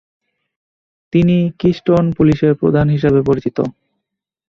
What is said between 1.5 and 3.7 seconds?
Keystone পুলিশের প্রধান হিসেবে পরিচিত।